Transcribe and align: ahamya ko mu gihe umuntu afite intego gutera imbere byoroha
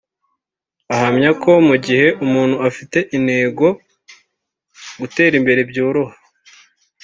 ahamya 0.93 1.29
ko 1.41 1.51
mu 1.67 1.75
gihe 1.85 2.07
umuntu 2.25 2.55
afite 2.67 2.97
intego 3.17 3.65
gutera 4.99 5.33
imbere 5.39 5.61
byoroha 5.69 6.15